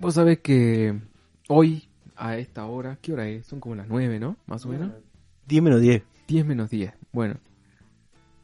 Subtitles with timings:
[0.00, 0.96] Vos sabés que
[1.48, 3.46] hoy, a esta hora, ¿qué hora es?
[3.46, 4.36] Son como las 9, ¿no?
[4.46, 4.92] Más o menos.
[5.48, 6.02] 10 menos 10.
[6.28, 6.92] 10 menos 10.
[7.12, 7.36] Bueno.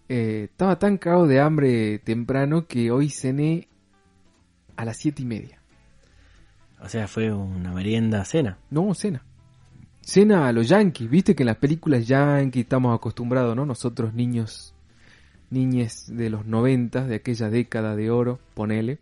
[0.09, 3.69] Eh, estaba tan cagado de hambre temprano que hoy cené
[4.77, 5.61] a las 7 y media.
[6.81, 8.59] O sea, fue una merienda cena.
[8.71, 9.23] No, cena.
[10.01, 11.09] Cena a los yankees.
[11.09, 13.65] Viste que en las películas yankees estamos acostumbrados, ¿no?
[13.65, 14.75] Nosotros niños,
[15.51, 18.99] niñes de los 90, de aquella década de oro, ponele.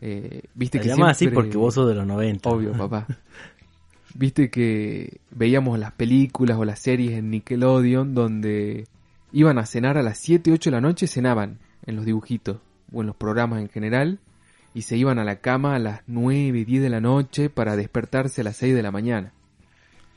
[0.00, 2.48] Eh, viste Te que llamas así porque vos sos de los 90.
[2.48, 3.06] Obvio, papá.
[4.14, 8.86] Viste que veíamos las películas o las series en Nickelodeon donde
[9.32, 12.58] iban a cenar a las 7, 8 de la noche, cenaban en los dibujitos
[12.92, 14.18] o en los programas en general
[14.74, 18.40] y se iban a la cama a las 9, 10 de la noche para despertarse
[18.40, 19.32] a las 6 de la mañana.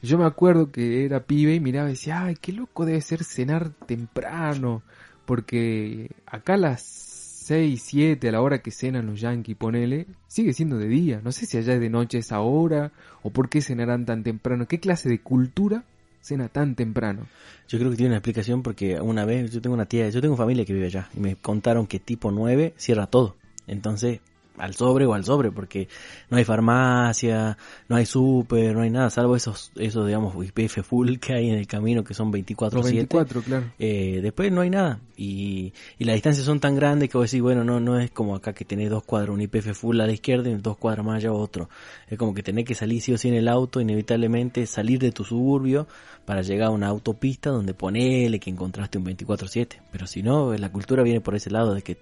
[0.02, 3.24] Yo me acuerdo que era pibe y miraba y decía, ay, qué loco debe ser
[3.24, 4.82] cenar temprano,
[5.26, 7.11] porque acá a las
[7.44, 11.22] 6, 7, a la hora que cenan los yankees, ponele, sigue siendo de día.
[11.24, 12.92] No sé si allá es de noche esa hora,
[13.24, 14.68] o por qué cenarán tan temprano.
[14.68, 15.84] ¿Qué clase de cultura
[16.22, 17.28] cena tan temprano?
[17.68, 20.38] Yo creo que tiene una explicación porque una vez yo tengo una tía, yo tengo
[20.38, 23.36] familia que vive allá y me contaron que tipo 9 cierra todo.
[23.66, 24.20] Entonces,
[24.62, 25.88] al sobre o al sobre porque
[26.30, 27.58] no hay farmacia,
[27.90, 31.56] no hay súper, no hay nada, salvo esos esos digamos IPF full que hay en
[31.56, 32.74] el camino que son 24/7.
[32.74, 33.66] Los 24, claro.
[33.80, 37.42] Eh, después no hay nada y, y las distancias son tan grandes que vos decís,
[37.42, 40.14] bueno, no, no es como acá que tenés dos cuadras, un IPF full a la
[40.14, 41.70] izquierda y dos cuadras más allá otro.
[42.08, 45.12] Es como que tenés que salir sí o sí en el auto, inevitablemente salir de
[45.12, 45.88] tu suburbio
[46.26, 49.82] para llegar a una autopista donde ponele que encontraste un 24-7.
[49.92, 51.98] Pero si no, la cultura viene por ese lado de que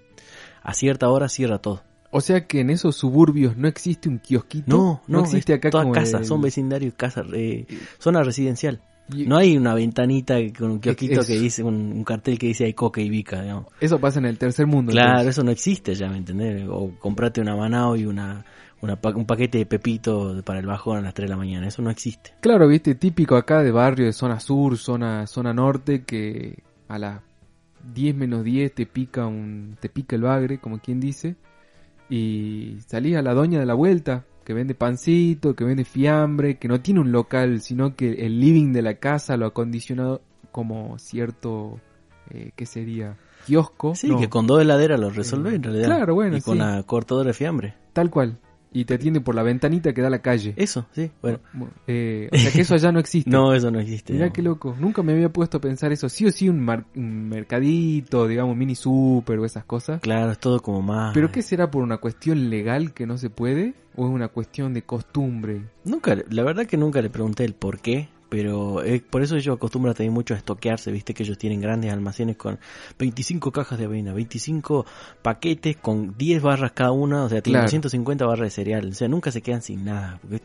[0.62, 1.82] a cierta hora cierra todo.
[2.10, 4.64] O sea que en esos suburbios no existe un kiosquito.
[4.66, 7.66] No, no, existe acá toda como casa, el- son vecindarios, casa, eh,
[7.98, 8.80] zona residencial.
[9.08, 12.74] No hay una ventanita con un kiosquito que dice, un, un cartel que dice hay
[12.74, 13.66] coca y bica, digamos.
[13.80, 14.92] Eso pasa en el tercer mundo.
[14.92, 15.30] Claro, entonces.
[15.36, 16.64] eso no existe ya, ¿me entendés?
[16.68, 18.44] O comprate una manao y una,
[18.82, 21.66] una pa- un paquete de pepito para el bajón a las 3 de la mañana,
[21.66, 22.34] eso no existe.
[22.40, 27.20] Claro, viste, típico acá de barrio de zona sur, zona, zona norte, que a las
[27.92, 31.34] 10 menos 10 te pica un, te pica el bagre, como quien dice,
[32.10, 36.68] y salís a la doña de la vuelta, que vende pancito, que vende fiambre, que
[36.68, 40.98] no tiene un local, sino que el living de la casa lo ha acondicionado como
[40.98, 41.78] cierto,
[42.30, 43.16] eh, ¿qué sería?
[43.46, 43.94] Kiosco.
[43.94, 45.86] Sí, No, que con dos heladeras lo resolvés Eh, en realidad.
[45.86, 46.58] claro, bueno, Y con sí.
[46.58, 47.74] la cortadora de fiambre.
[47.92, 48.38] Tal cual.
[48.72, 50.54] Y te atiende por la ventanita que da a la calle.
[50.56, 51.40] Eso, sí, bueno.
[51.88, 53.28] Eh, o sea que eso allá no existe.
[53.30, 54.12] No, eso no existe.
[54.12, 54.34] Mirá digamos.
[54.36, 56.08] qué loco, nunca me había puesto a pensar eso.
[56.08, 60.00] Sí o sí un, mar- un mercadito, digamos, mini super o esas cosas.
[60.00, 61.12] Claro, es todo como más...
[61.14, 63.74] ¿Pero qué será por una cuestión legal que no se puede?
[63.96, 65.62] ¿O es una cuestión de costumbre?
[65.84, 69.56] Nunca, la verdad que nunca le pregunté el por qué, pero eh, por eso ellos
[69.56, 72.58] acostumbran también mucho a estoquearse, viste que ellos tienen grandes almacenes con
[72.98, 74.86] 25 cajas de avena, 25
[75.20, 77.66] paquetes con 10 barras cada una, o sea, tienen Claro.
[77.66, 80.42] 250 barras de cereal, o sea, nunca se quedan sin nada, porque, se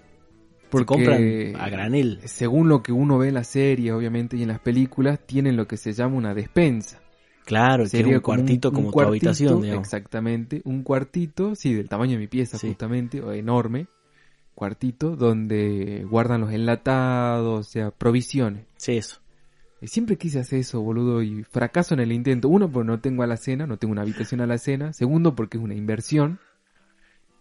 [0.69, 2.19] Porque compran a granel.
[2.25, 5.67] según lo que uno ve en las series, obviamente, y en las películas, tienen lo
[5.67, 6.99] que se llama una despensa.
[7.45, 9.85] Claro, que Sería un como cuartito un como tu habitación, digamos.
[9.85, 12.67] Exactamente, un cuartito, sí, del tamaño de mi pieza Sí.
[12.69, 13.87] justamente, o enorme,
[14.55, 18.65] cuartito, donde guardan los enlatados, o sea, provisiones.
[18.77, 19.19] Sí, eso.
[19.81, 22.47] Y Siempre quise hacer eso, boludo, y fracaso en el intento.
[22.47, 24.93] Uno, porque no tengo a la cena, no tengo una habitación a la cena.
[24.93, 26.39] Segundo, porque es una inversión.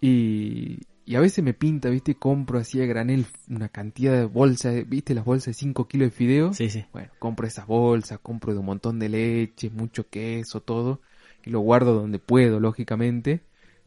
[0.00, 4.86] Y, y a veces me pinta, viste, compro así a granel una cantidad de bolsas,
[4.88, 6.56] viste, las bolsas de 5 kilos de fideos.
[6.56, 6.84] Sí, sí.
[6.92, 11.00] Bueno, compro esas bolsas, compro de un montón de leche, mucho queso, todo.
[11.44, 13.42] Y lo guardo donde puedo, lógicamente.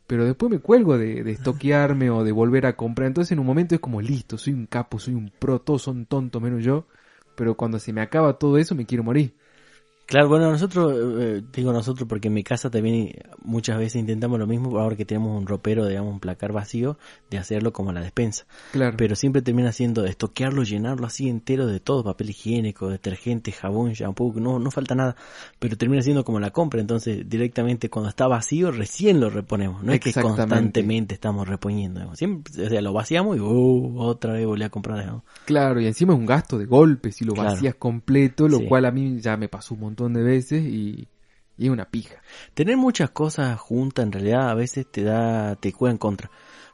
[0.07, 3.07] Pero después me cuelgo de, de estoquearme o de volver a comprar.
[3.07, 6.05] Entonces en un momento es como listo, soy un capo, soy un pro, todos son
[6.05, 6.87] tontos menos yo.
[7.35, 9.35] Pero cuando se me acaba todo eso me quiero morir.
[10.07, 13.11] Claro, bueno, nosotros, eh, digo nosotros porque en mi casa también
[13.43, 16.97] muchas veces intentamos lo mismo, ahora que tenemos un ropero, digamos, un placar vacío,
[17.29, 18.45] de hacerlo como la despensa.
[18.71, 18.95] Claro.
[18.97, 24.33] Pero siempre termina siendo estoquearlo, llenarlo así entero de todo, papel higiénico, detergente, jabón, shampoo,
[24.39, 25.17] no, no falta nada.
[25.59, 29.83] Pero termina siendo como la compra, entonces directamente cuando está vacío recién lo reponemos.
[29.83, 31.99] No es que constantemente estamos reponiendo.
[31.99, 32.17] digamos.
[32.17, 34.99] Siempre, o sea, lo vaciamos y uh, otra vez volví a comprar.
[34.99, 35.23] digamos.
[35.43, 37.49] Claro, y encima es un gasto de golpe si lo Claro.
[37.49, 38.67] vacías completo, lo Sí.
[38.67, 41.07] cual a mí ya me pasó un montón de veces y,
[41.57, 42.21] y es una pija.
[42.53, 46.29] Tener muchas cosas juntas en realidad a veces te da, te juega en contra.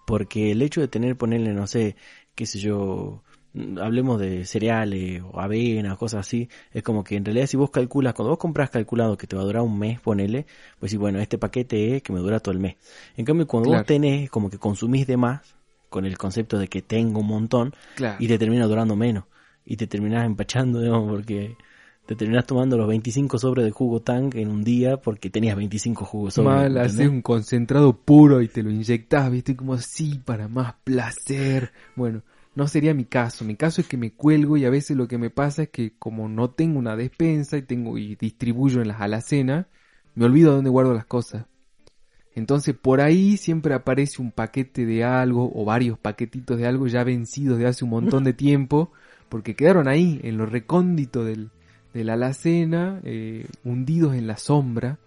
[0.06, 1.96] Porque el hecho de tener, ponerle, no sé,
[2.36, 3.24] qué sé yo,
[3.54, 7.72] mm, hablemos de cereales o avena, cosas así, es como que en realidad si vos
[7.72, 10.46] calculas, cuando vos compras calculado que te va a durar un mes, ponele,
[10.80, 12.76] pues sí, bueno, este paquete es que me dura todo el mes.
[13.16, 13.80] En cambio, cuando Claro.
[13.82, 15.56] vos tenés, como que consumís de más,
[15.90, 18.18] con el concepto de que tengo un montón, Claro.
[18.20, 19.24] y te termina durando menos.
[19.66, 21.56] Y te terminas empachando, digamos, porque
[22.06, 26.04] te terminás tomando los 25 sobres de jugo Tang en un día porque tenías 25
[26.04, 26.54] jugos sobres.
[26.54, 31.72] Mal, haces un concentrado puro y te lo inyectás, viste, como así, para más placer.
[31.96, 32.22] Bueno,
[32.56, 33.46] no sería mi caso.
[33.46, 35.94] Mi caso es que me cuelgo y a veces lo que me pasa es que
[35.98, 39.68] como no tengo una despensa y tengo y distribuyo en las alacenas,
[40.16, 41.46] me olvido dónde guardo las cosas.
[42.36, 47.04] Entonces por ahí siempre aparece un paquete de algo o varios paquetitos de algo ya
[47.04, 48.92] vencidos de hace un montón de tiempo
[49.30, 51.50] porque quedaron ahí en lo recóndito del,
[51.94, 54.98] de la alacena, eh, hundidos en la sombra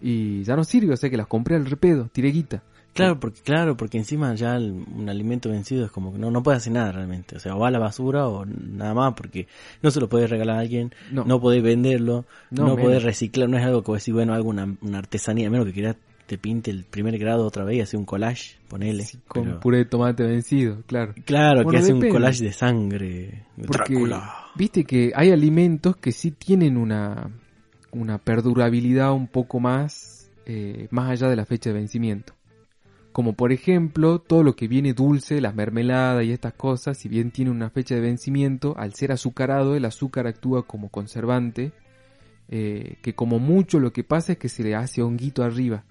[0.00, 2.62] y ya no sirve, o sea que las compré al repedo, tiré guita.
[2.94, 6.42] Claro, porque claro, porque encima ya el- un alimento vencido es como que no no
[6.42, 9.46] puede hacer nada realmente, o sea, o va a la basura o nada más porque
[9.82, 11.24] no se lo puedes regalar a alguien, No.
[11.24, 14.76] no, podés venderlo, No, no, podés reciclar, no es algo que decís, bueno, algo una,
[14.94, 15.96] artesanía, menos que quieras
[16.32, 19.04] te pinte el primer grado otra vez y hace un collage, ponele.
[19.04, 21.12] Sí, con pero- puré de tomate vencido, claro.
[21.26, 23.44] Claro, Bueno, que hace un collage de sangre.
[23.54, 24.34] de Porque Drácula.
[24.54, 27.30] viste que hay alimentos que sí tienen una,
[27.90, 32.32] una perdurabilidad un poco más, eh, más allá de la fecha de vencimiento.
[33.12, 37.30] Como por ejemplo, todo lo que viene dulce, las mermeladas y estas cosas, si bien
[37.30, 41.72] tiene una fecha de vencimiento, al ser azucarado, el azúcar actúa como conservante,
[42.48, 45.84] eh, que como mucho lo que pasa es que se le hace honguito arriba.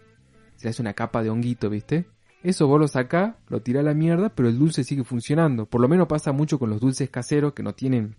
[0.62, 2.06] Se hace una capa de honguito, ¿viste?
[2.44, 5.66] Eso vos lo sacás, lo tirás a la mierda, pero el dulce sigue funcionando.
[5.66, 8.16] Por lo menos pasa mucho con los dulces caseros que no tienen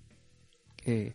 [0.85, 1.15] eh,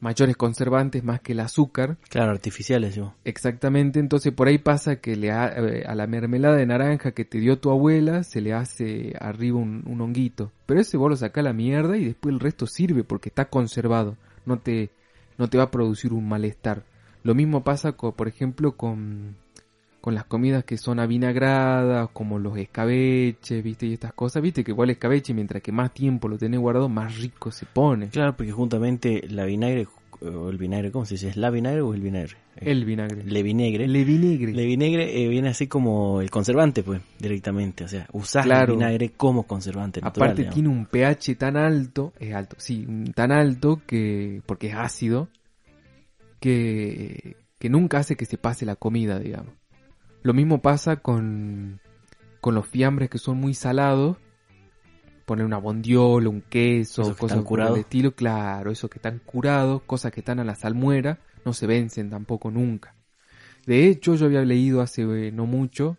[0.00, 1.96] mayores conservantes más que el azúcar.
[2.08, 3.14] Claro, artificiales, yo.
[3.24, 7.24] Exactamente, entonces por ahí pasa que le ha- eh, a la mermelada de naranja que
[7.24, 10.52] te dio tu abuela se le hace arriba un, un honguito.
[10.66, 13.46] Pero ese vos lo sacás a la mierda y después el resto sirve porque está
[13.46, 14.16] conservado.
[14.46, 14.90] No te,
[15.36, 16.84] no te va a producir un malestar.
[17.22, 19.36] Lo mismo pasa, co- por ejemplo, con,
[20.00, 24.42] con las comidas que son avinagradas, como los escabeches, viste, y estas cosas.
[24.42, 27.66] Viste que igual el escabeche, mientras que más tiempo lo tenés guardado, más rico se
[27.66, 28.08] pone.
[28.08, 29.86] Claro, porque juntamente la vinagre,
[30.22, 31.28] o el vinagre, ¿cómo se dice?
[31.28, 32.36] ¿Es la vinagre o el vinagre?
[32.56, 33.24] El vinagre.
[33.24, 33.88] Le vinagre.
[33.88, 34.52] Le vinagre.
[34.52, 37.84] Le vinagre eh, viene así como el conservante, pues, directamente.
[37.84, 38.72] O sea, usás Claro.
[38.72, 40.28] el vinagre como conservante natural.
[40.28, 40.54] Aparte digamos.
[40.54, 45.28] tiene un pH tan alto, es alto, sí, tan alto que, porque es ácido,
[46.38, 49.59] que, que nunca hace que se pase la comida, digamos.
[50.22, 51.80] Lo mismo pasa con,
[52.40, 54.18] con los fiambres que son muy salados,
[55.24, 57.78] poner una bondiola, un queso, Esos cosas el curados.
[57.78, 62.10] estilo, claro, esos que están curados, cosas que están a la salmuera, no se vencen
[62.10, 62.94] tampoco nunca.
[63.66, 65.96] De hecho, yo había leído hace eh, no mucho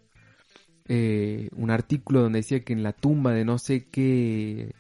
[0.88, 4.74] eh, un artículo donde decía que en la tumba de no sé qué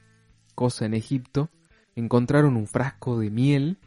[0.55, 1.49] cosa en Egipto
[1.95, 3.77] encontraron un frasco de miel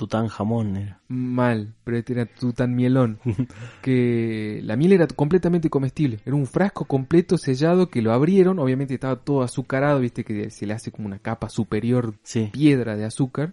[0.00, 0.76] Tután jamón.
[0.76, 1.00] era.
[1.08, 3.18] mal, pero este era tú tan mielón,
[3.82, 8.94] que la miel era completamente comestible, era un frasco completo sellado que lo abrieron, obviamente
[8.94, 12.48] estaba todo azucarado, viste que se le hace como una capa superior Sí.
[12.52, 13.52] piedra de azúcar,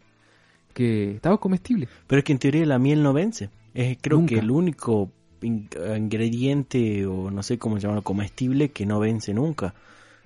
[0.74, 1.88] que estaba comestible.
[2.08, 3.50] Pero es que en teoría la miel no vence.
[3.74, 4.36] Es creo Nunca.
[4.36, 5.12] que el único
[5.42, 9.74] in- ingrediente o no sé cómo llamarlo comestible que no vence nunca.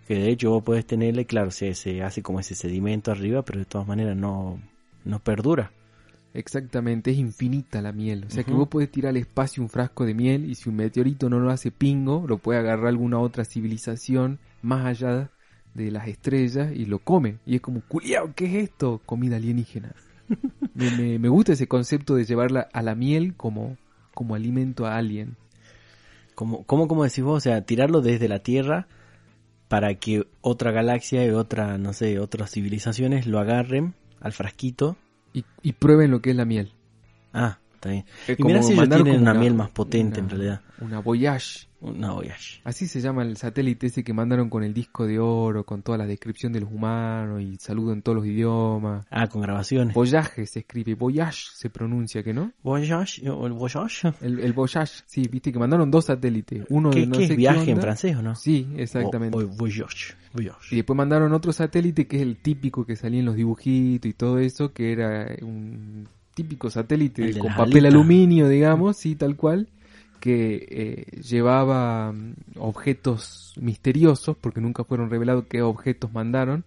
[0.08, 3.60] Que de hecho vos podés tenerle, claro, se, se hace como ese sedimento arriba, pero
[3.60, 4.60] de todas maneras no,
[5.06, 5.72] no perdura.
[6.34, 8.26] Exactamente, es infinita la miel.
[8.28, 10.78] O sea que vos podés tirar al espacio un frasco de miel y si un
[10.78, 15.30] meteorito no lo hace pingo, lo puede agarrar alguna otra civilización más allá
[15.74, 17.38] de las estrellas y lo come.
[17.46, 19.02] Y es como, culiao, ¿qué es esto?
[19.06, 19.94] Comida alienígena.
[20.74, 23.78] me, me- me gusta ese concepto de llevarla a la miel como,
[24.14, 25.36] como alimento a alien.
[26.36, 27.38] ¿Cómo, cómo, cómo decís vos?
[27.38, 28.88] O sea, tirarlo desde la Tierra
[29.68, 34.98] para que otra galaxia y otra, no sé, otras civilizaciones lo agarren al frasquito.
[35.34, 36.74] Y, y prueben lo que es la miel.
[37.34, 38.06] Ah, está bien.
[38.28, 40.62] Es Y mirá como si ellos tienen una miel más potente, en realidad.
[40.80, 41.68] Una Voyage.
[41.82, 42.62] Una Voyage.
[42.64, 45.98] Así se llama el satélite ese que mandaron con el disco de oro, con toda
[45.98, 49.06] la descripción de los humanos y saludo en todos los idiomas.
[49.10, 49.96] Ah, con grabaciones.
[49.96, 52.52] Voyage se escribe, Voyage se pronuncia, ¿que no?
[52.62, 54.14] Voyage, o el Voyage.
[54.22, 56.66] El, el Voyage, sí, viste que mandaron dos satélites.
[56.70, 58.36] Uno ¿Qué, de no qué sé es viaje qué en francés o no?
[58.36, 59.36] Sí, exactamente.
[59.40, 60.14] Vo- Voyage.
[60.34, 60.68] Voyage.
[60.74, 64.14] Y después mandaron otro satélite que es el típico que salía en los dibujitos y
[64.14, 66.08] todo eso, que era un
[66.44, 67.88] típico satélite de con papel alitas.
[67.88, 69.70] aluminio, digamos, sí, tal cual,
[70.20, 76.66] que eh, llevaba mm, objetos misteriosos, porque nunca fueron revelados qué objetos mandaron,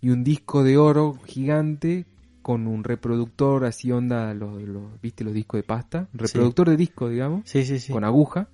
[0.00, 2.06] y un disco de oro gigante
[2.42, 6.08] con un reproductor así onda, los, los- ¿viste los discos de pasta?
[6.12, 7.94] Reproductor de disco, digamos Sí, sí, sí.
[7.94, 8.50] con aguja,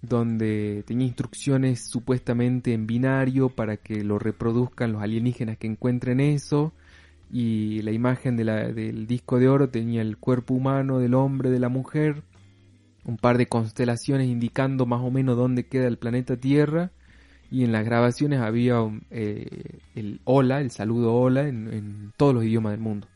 [0.00, 6.74] donde tenía instrucciones supuestamente en binario para que lo reproduzcan los alienígenas que encuentren eso,
[7.30, 11.50] y la imagen de la- del disco de oro tenía el cuerpo humano del hombre,
[11.50, 12.22] de la mujer,
[13.04, 16.90] un par de constelaciones indicando más o menos dónde queda el planeta Tierra,
[17.50, 18.76] y en las grabaciones había
[19.10, 23.06] eh, el hola, el saludo hola, en, en todos los idiomas del mundo.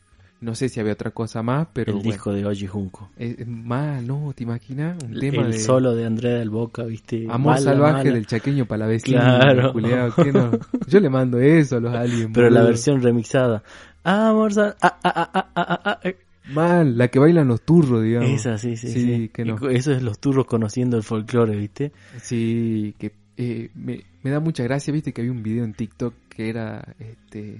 [0.41, 2.11] No sé si había otra cosa más, pero el bueno.
[2.11, 3.09] disco de Oji Junco.
[3.15, 4.33] Es es más, ¿no?
[4.35, 5.01] ¿Te imaginas?
[5.01, 7.27] Un tema el de solo de Andrea del Boca, ¿viste?
[7.29, 8.15] Amor Mala, salvaje mala.
[8.15, 9.21] del chaqueño palavecino.
[9.21, 9.73] Claro.
[9.73, 10.51] ¿qué no?
[10.87, 12.31] Yo le mando eso a los aliens.
[12.33, 13.63] Pero la versión remixada.
[14.03, 16.09] Amor ah, ah, ah, ah, ah, ah, ah.
[16.53, 18.29] Mal, la que bailan los turros, digamos.
[18.29, 18.89] Esa, sí, sí.
[18.89, 19.29] Sí, sí.
[19.29, 19.55] que no.
[19.69, 21.93] Eso es los turros conociendo el folclore, ¿viste?
[22.21, 26.13] Sí, que eh, me, me da mucha gracia, viste que había un video en TikTok
[26.27, 27.59] que era, este,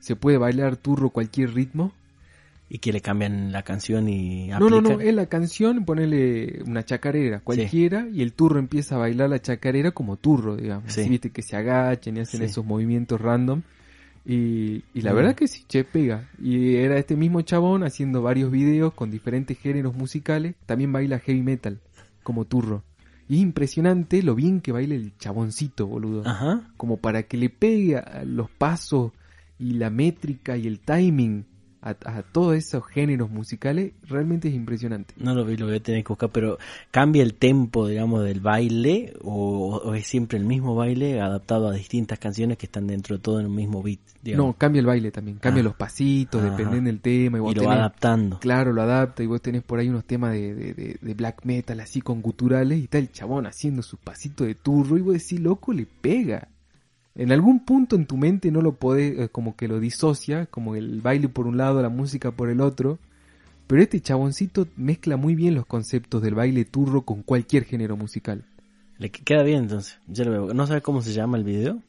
[0.00, 1.92] se puede bailar turro cualquier ritmo.
[2.66, 6.62] Y que le cambian la canción y No, no, no, aplican- es la canción, ponele
[6.66, 10.90] una chacarera cualquiera y el turro empieza a bailar la chacarera como turro, digamos.
[10.90, 11.06] Sí.
[11.06, 13.60] Viste que se agachan y hacen esos movimientos random.
[14.26, 15.16] Y, y la Mm.
[15.16, 16.28] verdad que sí, che, pega.
[16.40, 20.54] Y era este mismo chabón haciendo varios videos con diferentes géneros musicales.
[20.66, 21.80] También baila heavy metal,
[22.22, 22.82] como turro.
[23.28, 26.26] Y es impresionante lo bien que baila el chaboncito, boludo.
[26.26, 26.62] Ajá.
[26.76, 29.12] Como para que le pegue a los pasos
[29.58, 31.44] y la métrica y el timing
[31.84, 35.14] a, a todos esos géneros musicales, realmente es impresionante.
[35.18, 36.58] No lo vi, lo voy a tener que buscar, pero
[36.90, 41.72] ¿cambia el tempo, digamos, del baile o, o es siempre el mismo baile adaptado a
[41.74, 43.98] distintas canciones que están dentro de todo en un mismo beat?
[44.22, 44.46] digamos?
[44.46, 45.64] No, cambia el baile también, cambia Ah.
[45.64, 46.50] los pasitos, Ajá.
[46.52, 47.36] dependiendo del tema.
[47.36, 48.38] Y, vos y lo va adaptando.
[48.40, 51.44] Claro, lo adapta y vos tenés por ahí unos temas de, de- de- de black
[51.44, 55.12] metal así con guturales y está el chabón haciendo su pasito de turro y vos
[55.12, 56.48] decís, loco, le pega.
[57.16, 60.74] En algún punto en tu mente no lo podés, eh, como que lo disocia, como
[60.74, 62.98] el baile por un lado, la música por el otro.
[63.66, 68.44] Pero este chaboncito mezcla muy bien los conceptos del baile turro con cualquier género musical.
[68.98, 69.98] Le que- queda bien entonces.
[70.06, 70.54] Ya lo veo.
[70.54, 71.80] ¿No sabes cómo se llama el video?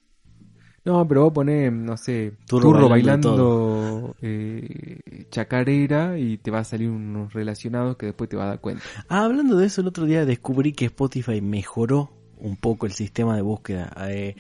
[0.86, 6.60] No, pero vos ponés, no sé, Turro turro, bailando bailando, eh, chacarera y te va
[6.60, 8.84] a salir unos relacionados que después te vas a dar cuenta.
[9.10, 13.36] Ah, hablando de eso, el otro día descubrí que Spotify mejoró un poco el sistema
[13.36, 13.92] de búsqueda.
[14.10, 14.36] Eh,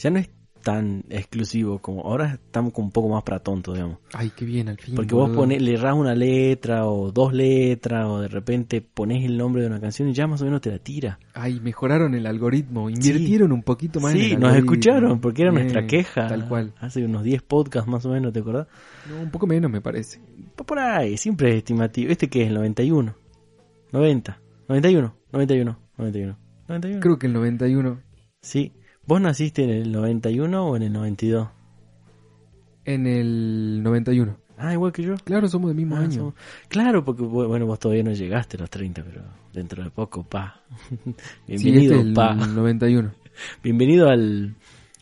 [0.00, 0.30] ya no es
[0.62, 3.96] tan exclusivo como ahora estamos con un poco más para tontos, digamos.
[4.12, 4.94] Ay, qué bien, al fin.
[4.94, 9.38] Porque vos pones, le errás una letra o dos letras o de repente pones el
[9.38, 11.18] nombre de una canción y ya más o menos te la tira.
[11.32, 15.50] Ay, mejoraron el algoritmo, invirtieron un poquito más en Sí, el nos escucharon porque era
[15.50, 16.26] Bien, nuestra queja.
[16.28, 16.74] Tal cual.
[16.78, 18.66] Hace unos 10 podcasts más o menos, ¿te acordás?
[19.08, 20.20] No, un poco menos me parece.
[20.56, 22.12] Pa- Por ahí, siempre es estimativo.
[22.12, 22.48] ¿Este qué es?
[22.48, 23.14] ¿El 91?
[23.92, 24.40] 90.
[24.68, 26.36] 91, 91, 91.
[26.68, 27.00] 91.
[27.00, 27.98] Creo que el 91.
[28.42, 28.72] Sí.
[29.10, 31.48] ¿Vos naciste en el 91 o en el 92?
[32.84, 34.36] En el 91.
[34.56, 35.16] Ah, igual que yo.
[35.24, 36.12] Claro, somos del mismo Ah, año.
[36.12, 36.34] somos-
[36.68, 40.22] Claro, porque bu- bueno, vos todavía no llegaste a los 30, pero dentro de poco,
[40.22, 40.60] pa.
[41.48, 42.34] Sí, Bienvenido, este es el pa.
[42.36, 43.10] 91.
[43.64, 44.54] Bienvenido al...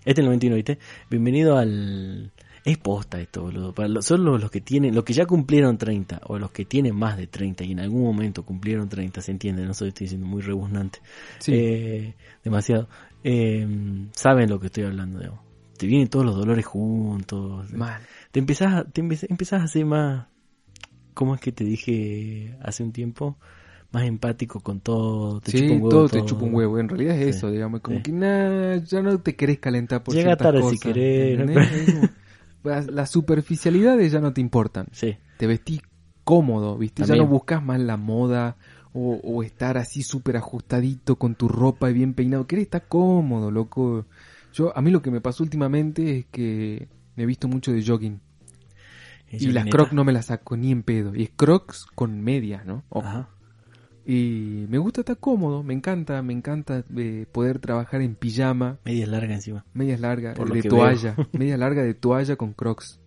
[0.06, 0.78] Este es el 91, ¿viste?
[1.10, 2.30] Bienvenido al...
[2.64, 3.74] Es posta esto, boludo.
[3.74, 6.94] Para los, solo los que tienen, los que ya cumplieron 30 o los que tienen
[6.96, 10.26] más de 30 y en algún momento cumplieron 30, se entiende, no soy, estoy diciendo
[10.26, 10.98] muy rebuznante.
[11.40, 11.52] Sí.
[11.54, 12.88] Eh, demasiado.
[13.24, 13.66] Eh,
[14.12, 15.40] saben lo que estoy hablando, digamos.
[15.76, 17.70] Te vienen todos los dolores juntos.
[17.72, 18.02] Mal.
[18.32, 20.26] Te empezás, a- te empe- empezás a ser más,
[21.14, 23.36] ¿cómo es que te dije hace un tiempo?
[23.90, 26.78] Más empático con todo, te sí, chupa un huevo todo te chupa un huevo.
[26.78, 27.80] En realidad es Sí, eso, digamos.
[27.80, 28.02] Como sí.
[28.02, 31.38] que nah, ya no te querés calentar por Llega tarde si querés,
[32.64, 34.88] las, superficialidades ya no te importan.
[34.92, 35.80] Sí, Te vestís
[36.24, 37.04] cómodo, ¿viste?
[37.04, 38.56] Ya no buscas más la moda
[38.98, 42.46] o, o estar así súper ajustadito con tu ropa y bien peinado.
[42.46, 44.06] Querés estar cómodo, loco.
[44.52, 47.84] Yo, a mí lo que me pasó últimamente es que me he visto mucho de
[47.84, 48.20] jogging.
[49.30, 51.14] Y las crocs no me las saco ni en pedo.
[51.14, 52.82] Y es crocs con medias, ¿no?
[52.90, 53.28] Ajá.
[54.06, 59.06] Y me gusta estar cómodo, me encanta, me encanta eh, poder trabajar en pijama, Medias
[59.06, 59.66] largas encima.
[59.74, 62.97] medias largas, lo de toalla, media larga de toalla con crocs.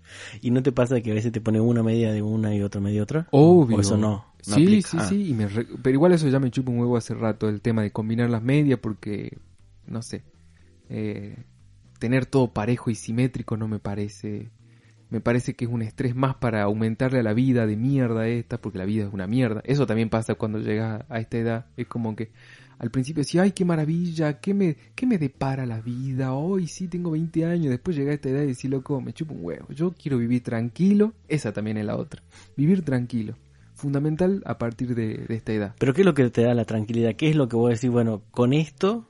[0.42, 2.82] ¿Y no te pasa que a veces te pone una media de una y otra
[2.82, 3.28] media de otra?
[3.32, 3.68] Obvio.
[3.70, 4.26] ¿O eso no?
[4.46, 4.90] no sí, aplica?
[4.90, 7.14] sí, Ah, sí, y me re- pero igual eso ya me chupa un huevo hace
[7.14, 9.38] rato, el tema de combinar las medias, porque,
[9.86, 10.24] no sé,
[10.90, 11.38] eh,
[12.00, 14.52] tener todo parejo y simétrico no me parece,
[15.10, 18.60] me parece que es un estrés más para aumentarle a la vida de mierda esta,
[18.62, 19.62] porque la vida es una mierda.
[19.66, 22.32] Eso también pasa cuando llegas a esta edad, es como que
[22.82, 26.88] al principio decía, ay, qué maravilla, qué me, qué me depara la vida, hoy sí
[26.88, 29.68] tengo 20 años, después llega a esta edad y decís, loco, me chupa un huevo,
[29.70, 32.24] yo quiero vivir tranquilo, esa también es la otra,
[32.58, 33.38] vivir tranquilo
[33.76, 35.76] fundamental a partir de, de esta edad.
[35.78, 37.16] Pero ¿qué es lo que te da la tranquilidad?
[37.16, 39.08] ¿Qué es lo que vos decís, bueno, con esto,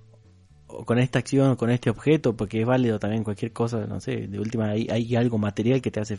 [0.85, 4.27] con esta acción, o con este objeto, porque es válido también cualquier cosa, no sé,
[4.27, 6.17] de última hay, hay algo material que te hace,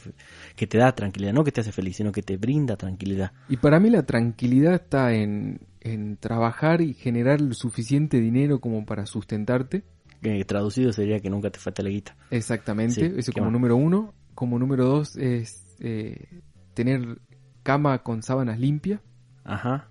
[0.56, 3.32] que te da tranquilidad, no que te hace feliz, sino que te brinda tranquilidad.
[3.49, 8.85] Y para mí la tranquilidad está en, en trabajar y generar el suficiente dinero como
[8.85, 9.85] para sustentarte.
[10.21, 12.16] Que traducido sería que nunca te falta la guita.
[12.30, 14.14] Exactamente, Sí, eso como número uno.
[14.35, 16.40] Como número dos es eh,
[16.75, 17.18] tener
[17.62, 19.00] cama con sábanas limpias.
[19.44, 19.88] Ajá.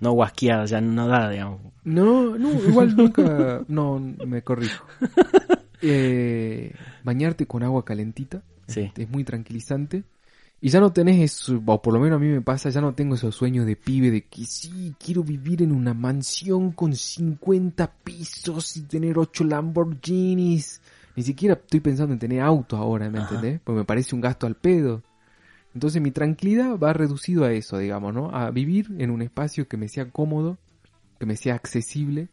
[0.00, 1.60] No guasqueada, ya no da, digamos.
[1.84, 4.84] No, no, igual nunca, no, me corrijo.
[5.86, 6.72] Eh,
[7.02, 8.90] bañarte con agua calentita, Sí.
[8.96, 10.04] es muy tranquilizante.
[10.62, 12.94] Y ya no tenés eso, o por lo menos a mí me pasa, ya no
[12.94, 17.92] tengo esos sueños de pibe de que sí, quiero vivir en una mansión con 50
[18.02, 20.80] pisos y tener 8 Lamborghinis.
[21.16, 23.60] Ni siquiera estoy pensando en tener auto ahora, ¿me entendés?
[23.62, 25.02] Pues me parece un gasto al pedo.
[25.74, 28.30] Entonces mi tranquilidad va reducido a eso, digamos, ¿no?
[28.30, 30.56] A vivir en un espacio que me sea cómodo,
[31.18, 32.28] que me sea accesible,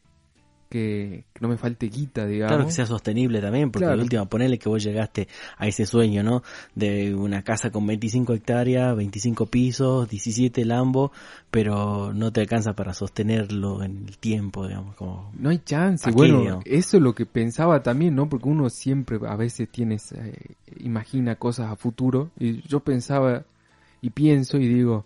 [0.71, 2.53] que, no me falte guita, digamos.
[2.55, 3.97] Claro que sea sostenible también, porque Claro.
[3.97, 6.43] de última ponele que vos llegaste a ese sueño, ¿no?
[6.73, 11.11] De una casa con 25 hectáreas, 25 pisos, 17 Lambo,
[11.51, 15.31] pero no te alcanza para sostenerlo en el tiempo, digamos, como...
[15.37, 16.09] No hay chance.
[16.11, 18.29] Bueno, eso es lo que pensaba también, ¿no?
[18.29, 22.31] Porque uno siempre a veces tiene, eh, imagina cosas a futuro.
[22.39, 23.43] Y yo pensaba
[24.01, 25.05] y pienso y digo,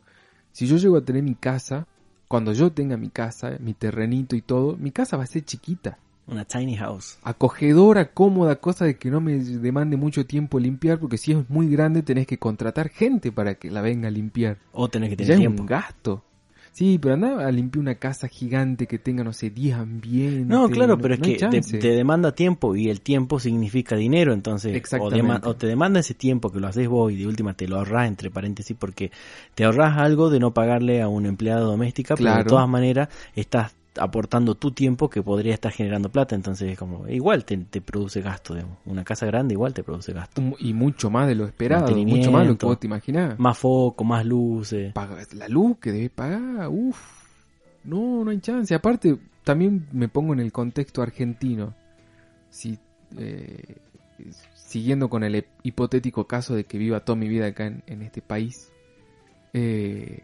[0.51, 1.87] si yo llego a tener mi casa,
[2.35, 5.97] cuando yo tenga mi casa, mi terrenito y todo, mi casa va a ser chiquita.
[6.27, 7.17] Una tiny house.
[7.23, 11.69] Acogedora, cómoda, cosa de que no me demande mucho tiempo limpiar, porque si es muy
[11.69, 14.57] grande tenés que contratar gente para que la venga a limpiar.
[14.73, 16.25] O tenés que Ya tener es un gasto.
[16.75, 20.45] Sí, pero anda a limpiar una casa gigante que tenga, no sé, 10 ambientes.
[20.45, 24.73] No, claro, pero es no que te, demanda tiempo y el tiempo significa dinero, entonces
[24.73, 25.47] o, Exactamente.
[25.47, 28.09] o te demanda ese tiempo que lo haces vos y de última te lo ahorras
[28.09, 29.09] entre paréntesis porque
[29.53, 33.73] te ahorras algo de no pagarle a una empleada doméstica, pero de todas maneras estás
[33.99, 38.21] aportando tu tiempo que podría estar generando plata, entonces es como igual te, te produce
[38.21, 38.77] gasto, digamos.
[38.85, 40.41] una casa grande igual te produce gasto.
[40.59, 43.39] Y mucho más de lo esperado, mucho más de lo que vos te imaginás.
[43.39, 44.93] Más foco, más luces.
[45.33, 47.23] La luz que debes pagar, uff.
[47.83, 48.73] No, no hay chance.
[48.73, 51.73] Aparte, también me pongo en el contexto argentino.
[52.49, 52.79] Si,
[53.17, 53.75] eh,
[54.55, 58.01] siguiendo con el hip- hipotético caso de que viva toda mi vida acá en, en
[58.01, 58.71] este país.
[59.53, 60.23] eh,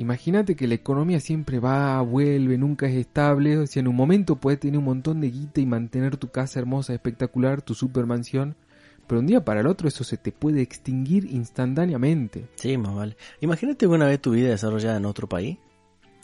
[0.00, 3.58] Imagínate que la economía siempre va, vuelve, nunca es estable.
[3.58, 6.58] O sea, en un momento puedes tener un montón de guita y mantener tu casa
[6.58, 8.56] hermosa, espectacular, tu supermansión.
[9.06, 12.46] Pero un día para el otro eso se te puede extinguir instantáneamente.
[12.54, 13.16] Sí, más vale.
[13.42, 15.58] Imagínate una vez tu vida desarrollada en otro país.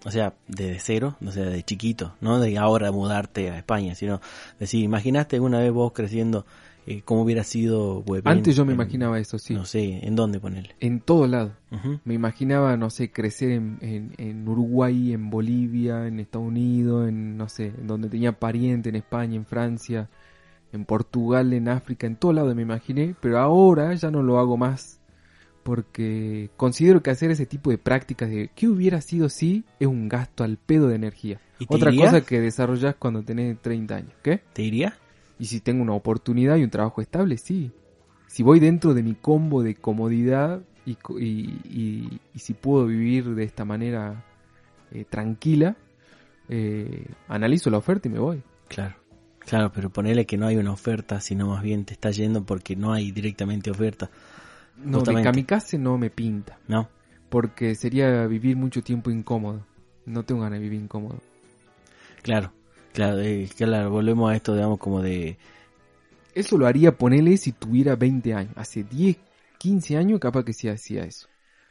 [0.06, 4.22] O sea, desde cero, o sea, de chiquito, no de ahora mudarte a España, sino
[4.58, 6.46] decir, imaginaste una vez vos creciendo,
[6.86, 8.04] eh, cómo hubiera sido.
[8.24, 9.54] Antes yo me imaginaba eso, sí.
[9.54, 10.76] No sé, ¿en dónde ponerle?
[10.80, 11.52] En todo lado.
[12.04, 17.36] Me imaginaba, no sé, crecer en, en, en Uruguay, en Bolivia, en Estados Unidos, en,
[17.36, 20.08] no sé, en donde tenía pariente, en España, en Francia,
[20.72, 24.56] en Portugal, en África, en todo lado me imaginé, pero ahora ya no lo hago
[24.56, 25.00] más
[25.64, 30.08] porque considero que hacer ese tipo de prácticas de qué hubiera sido si es un
[30.08, 31.40] gasto al pedo de energía.
[31.58, 34.42] ¿Y te Otra cosa que desarrollas cuando tenés 30 años, ¿qué?
[34.52, 34.96] ¿Te iría?
[35.38, 37.70] Y si tengo una oportunidad y un trabajo estable, sí.
[38.26, 43.34] Si voy dentro de mi combo de comodidad y, y, y- y si puedo vivir
[43.34, 44.24] de esta manera
[44.92, 45.76] eh, tranquila,
[46.48, 48.42] eh, analizo la oferta y me voy.
[48.68, 48.94] Claro.
[49.40, 52.74] Claro, pero ponele que no hay una oferta, sino más bien te está yendo porque
[52.74, 54.10] no hay directamente oferta,
[54.84, 56.88] No, de kamikaze no me pinta, ¿no?
[57.28, 59.64] porque sería vivir mucho tiempo incómodo.
[60.04, 61.18] No tengo ganas de vivir incómodo.
[62.22, 62.52] Claro,
[62.96, 65.38] claro, eh, claro, volvemos a esto, digamos, como de...
[66.34, 68.52] Eso lo haría ponerle si tuviera 20 años.
[68.56, 69.16] Hace 10,
[69.58, 71.28] 15 años capaz que sí hacía eso.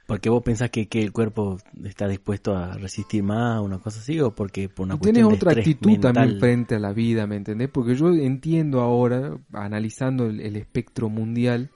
[0.07, 4.19] Porque vos pensás que, que el cuerpo está dispuesto a resistir más, una cosa así,
[4.19, 5.99] o porque por una Y cuestión tienes otra actitud mental.
[5.99, 7.69] también frente a la vida, ¿me entendés?
[7.69, 11.71] Porque yo entiendo ahora, analizando el, el espectro mundial,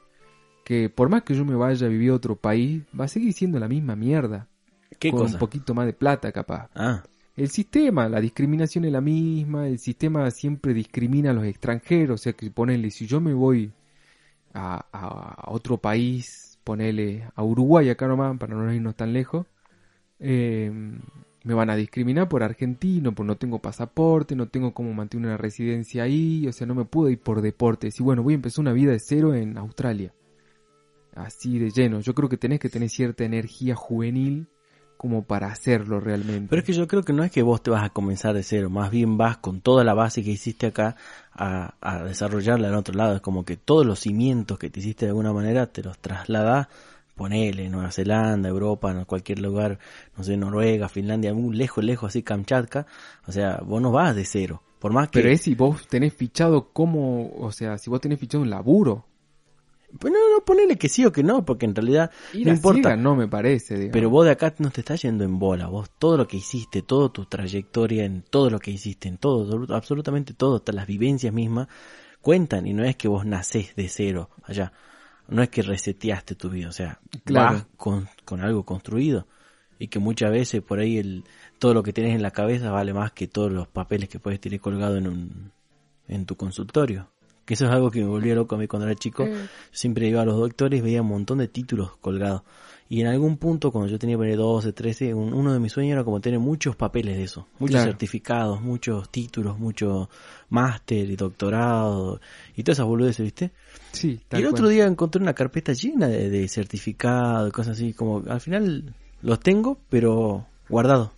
[0.65, 3.33] que por más que yo me vaya a vivir a otro país, va a seguir
[3.33, 4.49] siendo la misma mierda.
[4.99, 5.35] ¿Qué con cosa?
[5.35, 6.69] un poquito más de plata, capaz.
[6.73, 7.03] Ah,
[7.39, 12.21] El sistema, la discriminación es la misma, el sistema siempre discrimina a los extranjeros, o
[12.21, 13.71] sea que ponele, si yo me voy
[14.54, 19.45] a, otro país, ponele a Uruguay acá nomás, para no irnos tan lejos,
[20.19, 20.69] eh,
[21.45, 25.38] me van a discriminar por argentino, por no tengo pasaporte, no tengo cómo mantener una
[25.38, 27.89] residencia ahí, o sea, no me puedo ir por deporte.
[27.89, 30.13] Si bueno, voy a empezar una vida de cero en Australia.
[31.15, 32.02] Así de lleno.
[32.02, 34.49] Yo creo que tenés que tener cierta energía juvenil
[34.99, 36.47] como para hacerlo realmente.
[36.49, 38.43] pero es que yo creo que no es que vos te vas a comenzar de
[38.43, 40.97] cero, más bien vas con toda la base que hiciste acá
[41.31, 43.15] a, a desarrollarla en otro lado.
[43.15, 46.67] Es como que todos los cimientos que te hiciste de alguna manera te los trasladás,
[47.15, 49.79] ponele, Nueva Zelanda, Europa, en cualquier lugar,
[50.17, 52.85] no sé, Noruega, Finlandia, muy lejos, lejos, así Kamchatka.
[53.25, 54.62] O sea, vos no vas de cero.
[54.79, 55.21] Por más que...
[55.21, 59.05] Pero es si vos tenés fichado como, o sea, si vos tenés fichado un laburo.
[59.97, 62.82] Pues no, no, ponele que sí o que no, porque en realidad Ir no importa.
[62.82, 63.93] ciega no me parece, digamos.
[63.93, 66.82] Pero vos de acá no te estás yendo en bola, vos todo lo que hiciste,
[66.84, 70.86] toda tu trayectoria, en todo lo que hiciste, en todo, absolut- absolutamente todo, hasta las
[70.86, 71.67] vivencias mismas,
[72.21, 74.73] cuentan y no es que vos nacés de cero allá,
[75.28, 77.56] no es que reseteaste tu vida, o sea, Claro.
[77.56, 79.28] vas con, con algo construido
[79.80, 81.23] y que muchas veces por ahí el,
[81.58, 84.39] todo lo que tienes en la cabeza vale más que todos los papeles que puedes
[84.39, 85.52] tener colgado en un,
[86.08, 87.08] en tu consultorio,
[87.49, 89.25] Que eso es algo que me volvía loco a mí cuando era chico.
[89.25, 89.33] Yo
[89.71, 92.43] siempre iba a los doctores y veía un montón de títulos colgados.
[92.89, 95.71] Y en algún punto, cuando yo tenía por ahí 12, 13, un- uno de mis
[95.71, 97.47] sueños era como tener muchos papeles de eso.
[97.57, 97.91] Muchos Claro.
[97.91, 100.09] certificados, muchos títulos, muchos
[100.49, 102.21] máster y doctorado
[102.55, 103.51] y todas esas boludeces, ¿viste?
[103.93, 104.53] Sí, Y tal el cual.
[104.53, 109.39] otro día encontré una carpeta llena de, de certificados, cosas así, como al final los
[109.39, 111.09] tengo, pero guardados.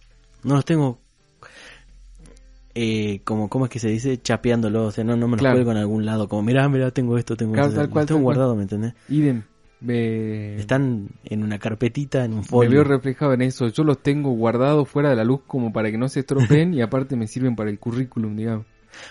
[0.44, 1.01] No los tengo
[2.76, 4.18] eh, como, ¿cómo es que se dice?
[4.22, 5.56] Chapeándolo, o sea, no, no me los Claro.
[5.58, 7.80] cuelgo en algún lado, como, mirá, mirá, tengo esto, tengo Claro, esto.
[7.82, 8.56] tal cual, tengo tal cual.
[8.58, 8.94] ¿me entendés?
[9.10, 9.44] Idem.
[9.80, 12.70] Me, Están en una carpetita, en un me folio.
[12.72, 13.68] veo reflejado en eso.
[13.70, 16.82] Yo los tengo guardados fuera de la luz como para que no se estropeen y
[16.82, 18.66] aparte me sirven para el currículum, digamos.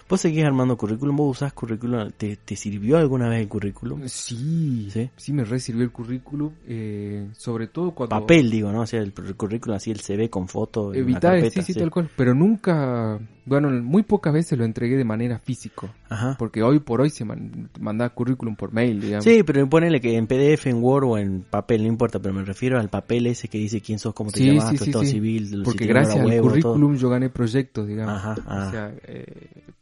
[0.08, 1.16] ¿Vos seguís armando currículum?
[1.16, 2.10] ¿Vos usás currículum?
[2.16, 4.02] ¿Te, te sirvió alguna vez el currículum?
[4.06, 5.10] Sí, ¿Sí?
[5.16, 8.18] sí, me recibió el currículum, eh, sobre todo cuando...
[8.20, 8.82] Papel, digo, ¿no?
[8.82, 10.92] O sea, el, el currículum así, el CV con foto.
[10.94, 12.10] Evitar, carpeta, sí, sí, tal cual.
[12.16, 15.88] Pero nunca, bueno, muy pocas veces lo entregué de manera físico.
[16.08, 16.36] Ajá.
[16.38, 19.24] Porque hoy por hoy se man- manda currículum por mail, digamos.
[19.24, 22.44] Sí, pero ponele que en PDF, en Word o en papel, no importa, pero me
[22.44, 25.04] refiero al papel ese que dice quién sos, cómo te Sí, llamas, sí, tu estado
[25.04, 26.50] civil, si Porque tenés gracias al huevo, todo.
[26.50, 28.14] currículum yo gané proyectos, digamos.
[28.16, 28.66] Ajá, ah.
[28.66, 29.24] O sea, eh,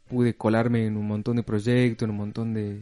[0.09, 2.79] pude colarme en un montón de proyectos, en un montón de,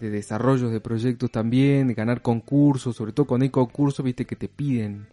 [0.00, 4.36] de desarrollos de proyectos también, de ganar concursos, sobre todo cuando hay concursos, viste que
[4.36, 5.06] te piden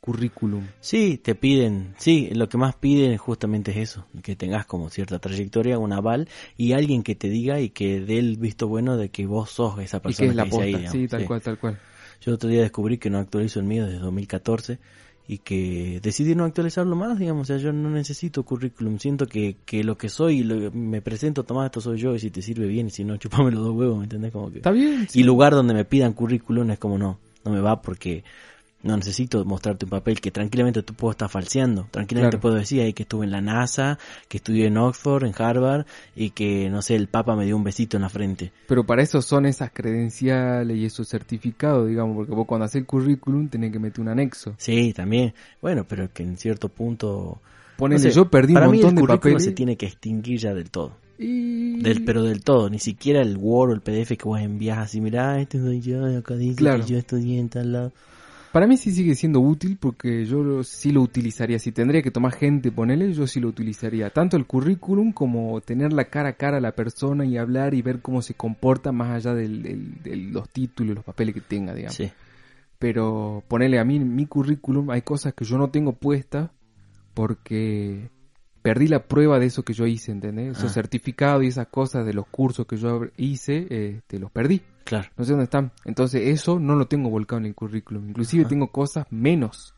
[0.00, 0.64] currículum.
[0.80, 5.18] Sí, te piden, sí, lo que más piden justamente es eso, que tengas como cierta
[5.18, 9.08] trayectoria, un aval y alguien que te diga y que dé el visto bueno de
[9.08, 11.26] que vos sos esa Y persona que es la dice ahí, digamos, sí, tal sí.
[11.26, 11.78] cual, tal cual.
[12.20, 14.78] Yo otro día descubrí que no actualizo el mío desde 2014
[15.28, 19.56] y que decidí no actualizarlo más, digamos, o sea, yo no necesito currículum, siento que,
[19.64, 22.66] que lo que soy, lo- me presento, tomá, esto soy yo y si te sirve
[22.68, 24.32] bien y si no, chupame los dos huevos, ¿me entendés?
[24.32, 24.58] Como que...
[24.58, 28.22] Está bien, Y lugar donde me pidan currículum es como no, no me va porque
[28.86, 31.88] no necesito mostrarte un papel que tranquilamente tú puedo estar falseando.
[31.90, 32.42] Tranquilamente Claro.
[32.42, 36.30] puedo decir ahí que estuve en la NASA, que estudié en Oxford, en Harvard y
[36.30, 38.52] que, no sé, el Papa me dio un besito en la frente.
[38.68, 42.86] Pero para eso son esas credenciales y esos certificados, digamos, porque vos cuando haces el
[42.86, 44.54] currículum tenés que meter un anexo.
[44.58, 45.34] Sí, también.
[45.60, 47.40] Bueno, pero que en cierto punto...
[47.76, 49.44] Ponele, no sé, yo perdí un mí montón el de currículum papeles.
[49.44, 50.92] se tiene que extinguir ya del todo.
[51.18, 51.80] y...
[51.82, 55.00] Del, pero del todo, ni siquiera el Word o el PDF que vos envías así,
[55.02, 56.82] mirá, este soy yo, acá dice Claro.
[56.84, 57.92] que yo estudié en tal lado.
[58.56, 61.58] Para mí sí sigue siendo útil porque yo lo- sí lo utilizaría.
[61.58, 64.08] Si tendría que tomar gente, ponele, yo sí lo utilizaría.
[64.08, 67.82] Tanto el currículum como tener la cara a cara a la persona y hablar y
[67.82, 69.46] ver cómo se comporta más allá de
[70.32, 71.96] los títulos, los papeles que tenga, digamos.
[71.96, 72.10] Sí.
[72.78, 76.48] Pero ponele a mí mi currículum hay cosas que yo no tengo puestas
[77.12, 78.08] porque
[78.62, 80.56] perdí la prueba de eso que yo hice, ¿entendés?
[80.56, 80.74] Esos Ah.
[80.74, 84.62] certificados y esas cosas de los cursos que yo hice, este, los perdí.
[84.86, 85.08] Claro.
[85.18, 85.72] No sé dónde están.
[85.84, 88.08] Entonces eso no lo tengo volcado en el currículum.
[88.08, 88.48] Inclusive Ajá.
[88.48, 89.74] tengo cosas menos.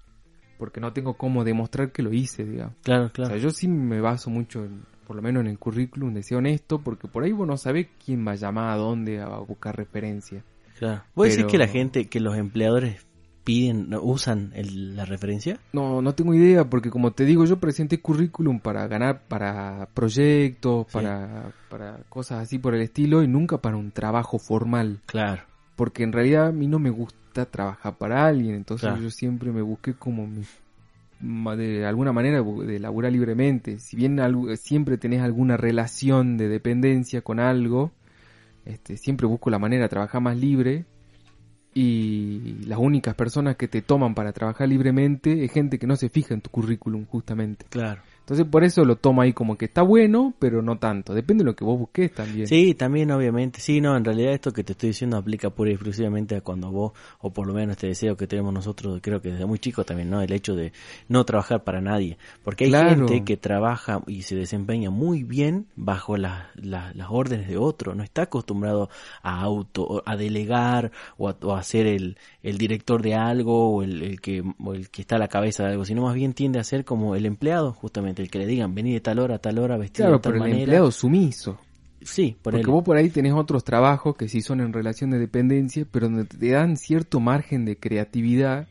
[0.59, 2.75] Porque no tengo cómo demostrar que lo hice, digamos.
[2.83, 3.29] Claro, claro.
[3.35, 6.23] O sea, yo sí me baso mucho, en- por lo menos en el currículum, de
[6.23, 9.29] ser honesto, porque por ahí vos no sabés quién va a llamar a dónde a
[9.39, 10.45] buscar referencia.
[10.79, 11.03] Claro.
[11.15, 13.07] ¿Vos decís Pero- que la gente, que los empleadores
[13.49, 15.59] piden, usan el- la referencia?
[15.73, 20.87] No, no tengo idea, porque como te digo, yo presenté currículum para ganar, para proyectos,
[20.89, 20.93] Sí.
[20.93, 25.01] para, para cosas así por el estilo, y nunca para un trabajo formal.
[25.07, 25.43] Claro.
[25.77, 29.01] porque en realidad a mí no me gusta trabajar para alguien, entonces Claro.
[29.01, 30.43] yo siempre me busqué como mi-
[31.57, 33.79] de alguna manera de laburar libremente.
[33.79, 37.93] Si bien algo- siempre tenés alguna relación de dependencia con algo,
[38.65, 40.85] este, siempre busco la manera de trabajar más libre
[41.81, 46.09] y las únicas personas que te toman para trabajar libremente es gente que no se
[46.09, 47.67] fija en tu currículum justamente.
[47.71, 48.01] Claro.
[48.29, 51.15] Entonces por eso lo tomo ahí como que está bueno, pero no tanto.
[51.15, 52.47] Depende de lo que vos busques también.
[52.47, 53.59] Sí, también obviamente.
[53.59, 56.71] Sí, no, en realidad esto que te estoy diciendo aplica pura y exclusivamente a cuando
[56.71, 59.83] vos, o por lo menos este deseo que tenemos nosotros, creo que desde muy chico
[59.83, 60.21] también, ¿no?
[60.21, 60.75] El hecho de
[61.09, 62.19] no trabajar para nadie.
[62.45, 63.09] Porque hay Claro.
[63.09, 67.95] gente que trabaja y se desempeña muy bien bajo las, las, las órdenes de otro.
[67.95, 68.91] No está acostumbrado
[69.23, 73.83] a auto, a delegar o a, o a ser el, el director de algo o
[73.83, 76.35] el, el que, o el que está a la cabeza de algo, sino más bien
[76.35, 79.37] tiende a ser como el empleado, justamente, el que le digan, vení de tal hora
[79.37, 80.61] a tal hora, vestido Claro, de tal pero el manera.
[80.63, 81.59] empleado sumiso.
[82.01, 85.11] Sí, por Porque el- vos por ahí tenés otros trabajos que sí son en relación
[85.11, 88.67] de dependencia, pero donde te dan cierto margen de creatividad,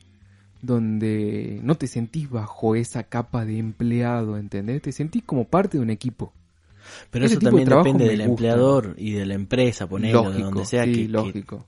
[0.62, 4.81] donde no te sentís bajo esa capa de empleado, ¿entendés?
[4.81, 6.33] Te sentís como parte de un equipo.
[7.12, 8.31] Pero Ese eso de también depende del gusta.
[8.31, 11.65] empleador y de la empresa, ponerlo, de donde sea, sí, que, que, lógico.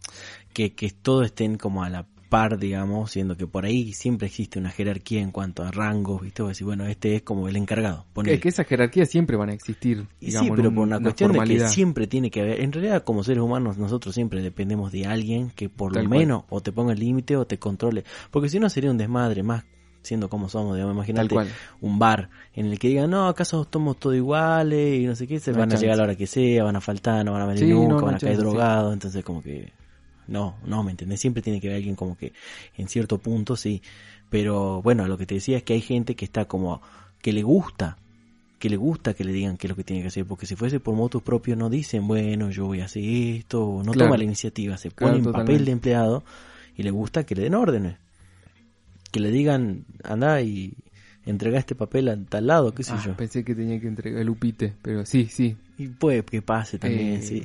[0.53, 4.59] que, que todos estén como a la par, digamos, siendo que por ahí siempre existe
[4.59, 6.41] una jerarquía en cuanto a rangos, ¿viste?
[6.43, 8.05] Vos decís, bueno, este es como el encargado.
[8.13, 8.35] ponele.
[8.35, 10.07] Es que esas jerarquías siempre van a existir.
[10.21, 12.71] Digamos, sí, pero un- por una una cuestión de que siempre tiene que haber, en
[12.71, 16.19] realidad como seres humanos nosotros siempre dependemos de alguien que por Tal lo cual.
[16.21, 19.43] menos o te ponga el límite o te controle, porque si no sería un desmadre
[19.43, 19.65] más
[20.01, 21.35] siendo como somos, digamos, imagínate
[21.81, 25.39] un bar en el que digan, no, acaso somos todos iguales y no sé qué,
[25.41, 27.41] se No van a llegar a la hora que sea, van a faltar, no van
[27.41, 29.73] a venir Sí, nunca, no van a caer drogados, entonces como que
[30.29, 31.19] no, no, ¿me entendés?
[31.19, 32.33] Siempre tiene que haber alguien como que
[32.77, 33.81] en cierto punto sí,
[34.29, 36.81] pero bueno, lo que te decía es que hay gente que está como
[37.21, 37.97] que le gusta
[38.59, 40.57] que le gusta que le digan qué es lo que tiene que hacer, porque si
[40.57, 44.07] fuese por motus propio no dicen, bueno, yo voy a hacer esto, o no Claro.
[44.07, 46.25] toma la iniciativa, se Claro, pone en papel de empleado
[46.75, 47.95] y le gusta que le den órdenes.
[49.11, 50.73] Que le digan, anda y
[51.25, 53.13] entrega este papel a tal lado, qué sé Ah, yo.
[53.15, 55.55] pensé que tenía que entregar el upite, pero sí, sí.
[55.77, 57.43] Y puede que pase también, Eh, sí.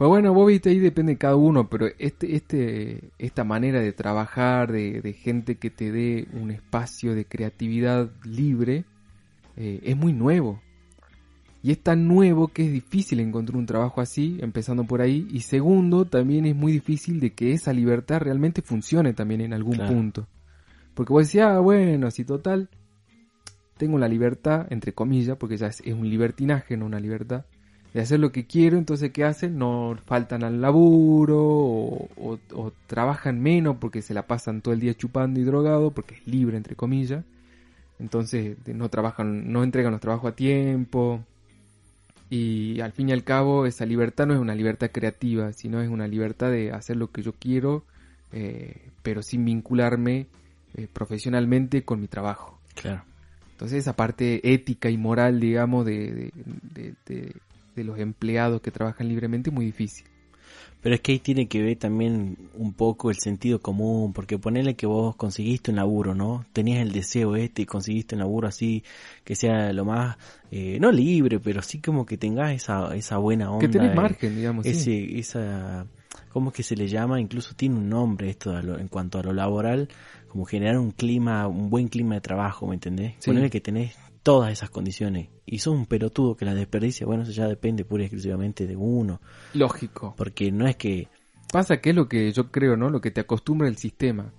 [0.00, 3.92] Pues bueno, vos viste, ahí depende de cada uno, pero este, este, esta manera de
[3.92, 8.86] trabajar, de, de gente que te dé un espacio de creatividad libre,
[9.58, 10.62] eh, es muy nuevo.
[11.62, 15.28] Y es tan nuevo que es difícil encontrar un trabajo así, empezando por ahí.
[15.30, 19.74] Y segundo, también es muy difícil de que esa libertad realmente funcione también en algún
[19.74, 19.92] Claro.
[19.92, 20.28] punto.
[20.94, 22.70] Porque vos decías, ah, bueno, si total,
[23.76, 27.44] tengo la libertad, entre comillas, porque ya es, es un libertinaje, no una libertad,
[27.94, 29.58] de hacer lo que quiero, entonces ¿qué hacen?
[29.58, 34.80] No faltan al laburo o, o- o trabajan menos porque se la pasan todo el
[34.80, 37.24] día chupando y drogado, porque es libre, entre comillas.
[37.98, 41.24] Entonces no trabajan, no entregan los trabajos a tiempo.
[42.30, 45.88] Y al fin y al cabo esa libertad no es una libertad creativa, sino es
[45.88, 47.82] una libertad de hacer lo que yo quiero,
[48.32, 50.28] eh, pero sin vincularme
[50.76, 52.60] eh, profesionalmente con mi trabajo.
[52.74, 53.02] Claro.
[53.52, 56.32] Entonces esa parte ética y moral, digamos, de, de,
[56.72, 57.34] de- de-
[57.74, 60.06] de los empleados que trabajan libremente es muy difícil.
[60.82, 64.74] Pero es que ahí tiene que ver también un poco el sentido común, porque ponele
[64.76, 66.46] que vos conseguiste un laburo, ¿no?
[66.54, 68.82] Tenías el deseo este y conseguiste un laburo así,
[69.22, 70.16] que sea lo más,
[70.50, 73.60] eh, no libre, pero sí como que tengas esa, esa buena onda.
[73.66, 74.64] que tenés eh, margen, digamos.
[74.64, 74.70] sí.
[74.70, 75.86] ese, esa,
[76.30, 77.20] ¿cómo es que se le llama?
[77.20, 79.88] Incluso tiene un nombre esto lo- en cuanto a lo laboral,
[80.28, 83.16] como generar un clima, un buen clima de trabajo, ¿me entendés?
[83.18, 83.26] Sí.
[83.30, 87.32] Ponele que tenés todas esas condiciones y sos un pelotudo que las desperdicia, bueno, eso
[87.32, 89.20] ya depende pura y exclusivamente de uno,
[89.54, 90.14] Lógico.
[90.16, 91.08] porque no es que,
[91.52, 92.90] Pasa que es lo que yo creo, ¿no?
[92.90, 94.32] Lo que te acostumbra el sistema.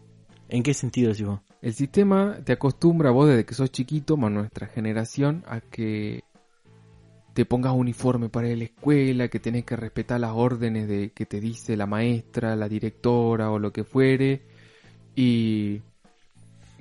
[0.52, 1.40] ¿en qué sentido decís vos?
[1.62, 6.24] El sistema te acostumbra vos desde que sos chiquito, más nuestra generación, a que
[7.34, 11.12] te pongas uniforme para ir a la escuela, que tenés que respetar las órdenes de
[11.12, 14.42] que te dice la maestra, la directora o lo que fuere,
[15.16, 15.82] y,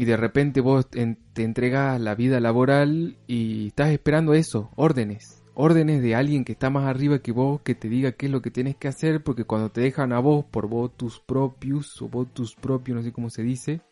[0.00, 6.00] y de repente vos te entregas la vida laboral y estás esperando eso, órdenes, órdenes
[6.00, 8.50] de alguien que está más arriba que vos, que te diga qué es lo que
[8.50, 12.94] tienes que hacer, porque cuando te dejan a vos por votus propius o votus propio,
[12.94, 13.82] no sé cómo se dice,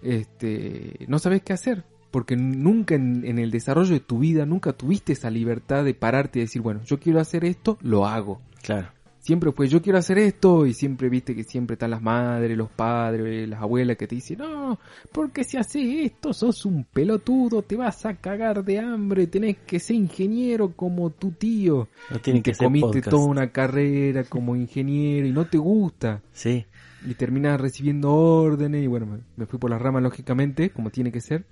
[0.00, 4.74] este, no sabes qué hacer, porque nunca en, en el desarrollo de tu vida, nunca
[4.74, 8.40] tuviste esa libertad de pararte y decir, bueno, yo quiero hacer esto, lo hago.
[8.62, 8.92] Claro,
[9.28, 12.70] Siempre fue, yo quiero hacer esto, y siempre viste que siempre están las madres, los
[12.70, 14.78] padres, las abuelas que te dicen, no,
[15.12, 19.80] porque si haces esto sos un pelotudo, te vas a cagar de hambre, tenés que
[19.80, 21.88] ser ingeniero como tu tío.
[22.08, 23.10] no y que te comiste podcast.
[23.10, 26.64] toda una carrera como ingeniero y no te gusta Sí,
[27.06, 31.12] y terminas recibiendo órdenes y bueno, me, me fui por las ramas lógicamente, como tiene
[31.12, 31.44] que ser.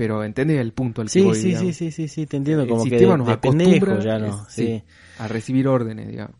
[0.00, 2.62] Pero entendés el punto al que sí, voy, sí, sí, sí, sí, sí, te entiendo,
[2.62, 4.66] El como que sistema de, nos de acostumbra, ya no, es- sí.
[4.66, 4.82] sí.
[5.18, 6.36] a recibir órdenes, digamos.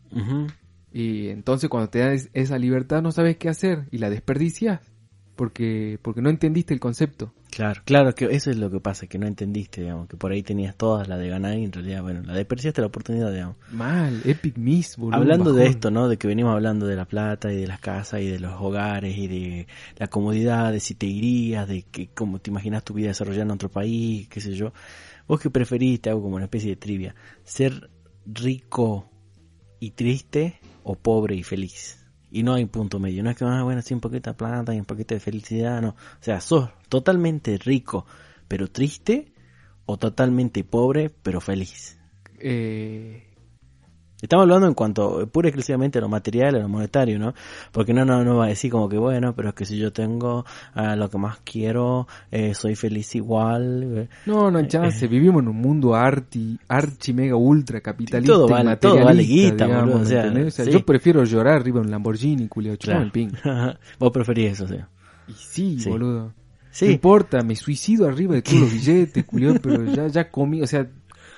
[0.91, 4.90] Y entonces cuando te das esa libertad no sabes qué hacer y la desperdicias
[5.35, 7.33] porque porque no entendiste el concepto.
[7.49, 10.41] Claro, claro que eso es lo que pasa, que no entendiste, digamos, que por ahí
[10.41, 13.57] tenías todas la de ganar y en realidad, bueno, la desperdiciaste la oportunidad, digamos.
[13.71, 15.17] Mal, Epic Miss, boludo.
[15.17, 16.07] Hablando de esto, ¿no?
[16.07, 19.17] De que venimos hablando de la plata y de las casas y de los hogares
[19.17, 19.67] y de
[19.97, 23.55] la comodidad, de si te irías, de que cómo te imaginas tu vida desarrollando en
[23.55, 24.71] otro país, qué sé yo.
[25.27, 26.01] ¿Vos qué preferís?
[26.01, 27.15] Te hago como una especie de trivia.
[27.43, 27.89] ¿Ser
[28.25, 29.09] rico
[29.81, 32.00] y triste o pobre y feliz?
[32.31, 33.23] Y no hay punto medio.
[33.23, 35.81] No es que, ah, bueno, sí, un poquito de plata y un poquito de felicidad,
[35.81, 35.89] no.
[35.89, 38.05] O sea, sos totalmente rico
[38.51, 39.31] pero triste
[39.85, 41.97] o totalmente pobre pero feliz.
[42.37, 43.30] Eh,
[44.21, 47.33] Estamos hablando en cuanto pura y exclusivamente a lo material, a lo monetario, ¿no?
[47.71, 49.91] Porque no, no, no va a decir como que bueno, pero es que si yo
[49.91, 53.83] tengo ah, lo que más quiero, eh, soy feliz igual.
[53.97, 54.07] eh.
[54.27, 55.07] no, no hay chance.
[55.07, 59.51] Vivimos en un mundo arti, archi mega ultra capitalista Todo y vale- todo vale materialista,
[59.51, 60.47] guita, digamos, boludo, o ¿me sea?
[60.47, 60.71] O sea, sí.
[60.71, 63.29] yo prefiero llorar arriba de un Lamborghini, culio, el ping.
[63.99, 64.75] Vos preferís eso, sí.
[65.27, 65.89] Y sí, Sí.
[65.89, 66.25] boludo.
[66.27, 66.33] No
[66.73, 70.67] Sí, importa, me suicido arriba de todos los billetes, culio, pero ya, ya comí, o
[70.67, 70.87] sea,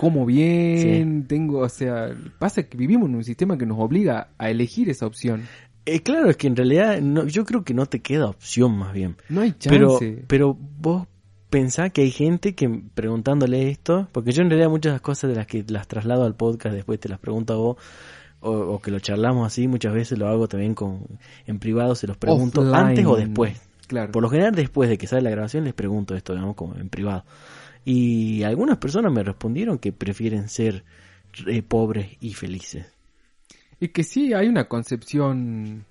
[0.03, 4.49] como bien, tengo, o sea, pasa que vivimos en un sistema que nos obliga a
[4.49, 5.43] elegir esa opción.
[5.85, 8.93] Eh, claro, es que en realidad no, yo creo que no te queda opción más
[8.93, 9.15] bien.
[9.29, 10.23] No hay Pero, chance.
[10.27, 11.07] pero vos
[11.49, 15.47] pensás que hay gente que preguntándole esto, porque yo en realidad muchas cosas de las
[15.47, 17.77] que las traslado al podcast después te las pregunto a vos,
[18.41, 21.05] o, o que lo charlamos así, muchas veces lo hago también con
[21.47, 22.75] en privado, se los pregunto Offline.
[22.75, 23.61] antes o después.
[23.87, 24.11] Claro.
[24.11, 26.89] Por lo general, después de que sale la grabación, les pregunto esto, digamos, como en
[26.89, 27.23] privado.
[27.85, 30.83] Y algunas personas me respondieron que prefieren ser
[31.47, 32.85] eh, pobres y felices.
[33.79, 35.85] Y que sí, hay una concepción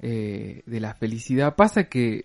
[0.00, 1.54] eh, de la felicidad.
[1.54, 2.24] Pasa que,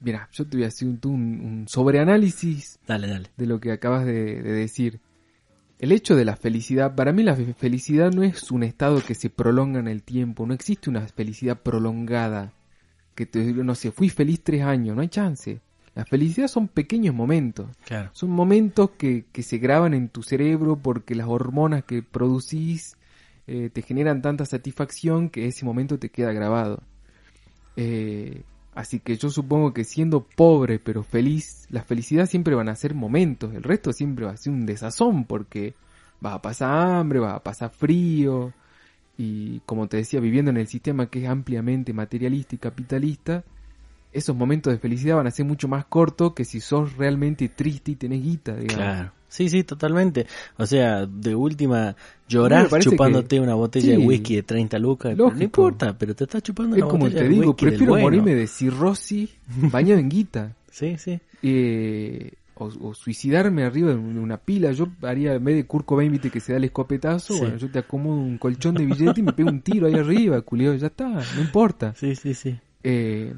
[0.00, 3.30] mira, yo te voy a hacer un, un- un sobreanálisis Dale, dale.
[3.36, 5.00] de lo que acabas de, de decir.
[5.78, 9.14] El hecho de la felicidad, para mí la fe- felicidad no es un estado que
[9.14, 12.52] se prolonga en el tiempo, no existe una felicidad prolongada.
[13.14, 15.60] Que te, no sé, fui feliz tres años, no hay chance.
[15.96, 17.66] La felicidad son pequeños momentos.
[17.86, 18.10] Claro.
[18.12, 22.96] Son momentos que, que se graban en tu cerebro porque las hormonas que producís
[23.46, 26.82] eh, te generan tanta satisfacción que ese momento te queda grabado.
[27.76, 28.42] Eh,
[28.74, 32.94] así que yo supongo que siendo pobre pero feliz, la felicidad siempre van a ser
[32.94, 35.74] momentos, el resto siempre va a ser un desazón porque
[36.20, 38.52] vas a pasar hambre, vas a pasar frío
[39.16, 43.44] y como te decía, viviendo en el sistema que es ampliamente materialista y capitalista,
[44.16, 47.92] esos momentos de felicidad van a ser mucho más cortos que si sos realmente triste
[47.92, 48.74] y tenés guita, digamos.
[48.74, 49.12] Claro.
[49.28, 50.26] Sí, sí, totalmente.
[50.56, 51.94] O sea, de última,
[52.28, 55.12] llorás parece chupándote que- una botella de whisky de 30 lucas.
[55.12, 55.44] pero No Lógico.
[55.44, 58.04] importa, pero te estás chupando Es una como botella te de digo, whisky prefiero bueno.
[58.06, 59.30] morirme de cirrosis
[59.72, 60.54] bañado en guita.
[60.70, 61.18] Sí, sí.
[61.42, 64.72] eh, o, o suicidarme arriba de un- una pila.
[64.72, 67.40] Yo haría, en vez de Kurt Cobain, viste, que se da el escopetazo, Sí.
[67.40, 70.40] bueno, yo te acomodo un colchón de billete y me pego un tiro ahí arriba,
[70.42, 71.94] culio, ya está, no importa.
[71.96, 72.58] Sí, sí, sí.
[72.82, 73.34] Eh,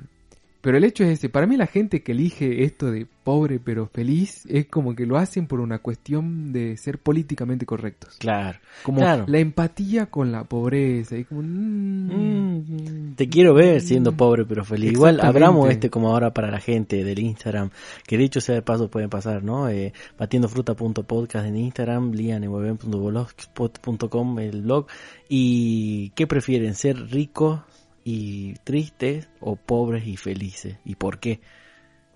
[0.60, 3.86] pero el hecho es ese, para mí la gente que elige esto de pobre pero
[3.86, 8.16] feliz es como que lo hacen por una cuestión de ser políticamente correctos.
[8.18, 8.58] Claro.
[8.82, 9.24] Como Claro.
[9.28, 11.16] la empatía con la pobreza.
[11.16, 14.92] Y como, mm, Mm, te quiero ver siendo pobre pero feliz.
[14.92, 17.70] Igual abramos este como ahora para la gente del Instagram,
[18.06, 19.68] que dicho sea de paso pueden pasar, ¿no?
[19.68, 24.86] Eh, batiendofruta.podcast en Instagram, lianemueven.blogspot.com el blog.
[25.28, 26.74] ¿Y qué prefieren?
[26.74, 27.60] ¿Ser ricos
[28.08, 30.76] y tristes o pobres y felices?
[30.86, 31.40] ¿Y por qué?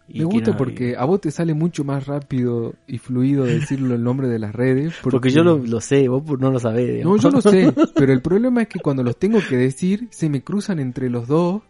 [0.08, 4.02] Y Me gusta porque a vos te sale mucho más rápido y fluido decirlo el
[4.02, 4.94] nombre de las redes.
[5.02, 7.04] Porque, yo lo, lo sé, vos no lo sabés.
[7.04, 10.28] No, yo lo sé, pero el problema es que cuando los tengo que decir, se
[10.28, 11.62] me cruzan entre los dos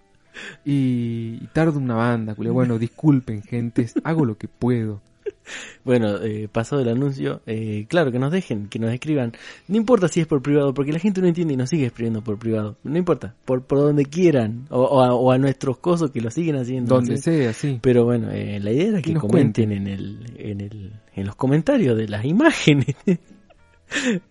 [0.64, 2.34] y, y tardo una banda.
[2.34, 5.00] Bueno, disculpen, gentes, hago lo que puedo.
[5.84, 9.32] Bueno, eh, pasado el anuncio, eh, claro, que nos dejen, que nos escriban.
[9.66, 12.22] No importa si es por privado, porque la gente no entiende y nos sigue escribiendo
[12.22, 12.76] por privado.
[12.84, 16.30] No importa, por, por donde quieran, o, o a, o a nuestros cosos que lo
[16.30, 16.94] siguen haciendo.
[16.94, 17.80] Donde sea, sí.
[17.82, 21.34] Pero bueno, eh, la idea era Que nos comenten en el, en el, en los
[21.34, 22.94] comentarios de las imágenes.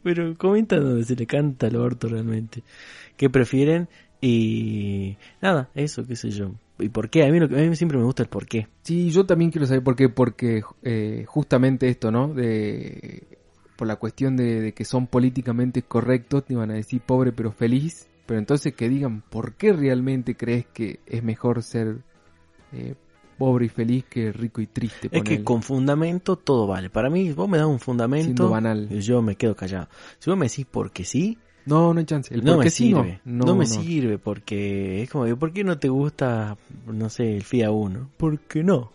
[0.04, 2.64] Pero comentan donde se le canta el orto realmente.
[3.18, 3.90] ¿Qué prefieren?
[4.22, 6.52] Y nada, eso, qué sé yo.
[6.80, 7.24] ¿Y por qué?
[7.26, 8.68] A mí, lo que, a mí siempre me gusta el por qué.
[8.84, 12.28] Sí, yo también quiero saber por qué, porque eh, justamente esto, ¿no?
[12.34, 13.24] De,
[13.76, 17.52] por la cuestión de, de que son políticamente correctos, te iban a decir pobre pero
[17.52, 21.98] feliz, pero entonces que digan por qué realmente crees que es mejor ser
[22.74, 22.96] eh,
[23.38, 25.10] pobre y feliz que rico y triste.
[25.12, 26.92] Es que con fundamento todo vale.
[26.92, 28.88] Para mí, vos me das un fundamento, Siendo banal.
[28.92, 29.88] y yo me quedo callado.
[30.20, 32.34] Si vos me decís porque sí, No, no hay chance.
[32.34, 33.20] El no me sí, sirve.
[33.26, 33.70] No, No, me no.
[33.70, 38.10] sirve porque es como ¿por qué no te gusta, no sé, el FIA 1?
[38.18, 38.92] ¿Por qué no?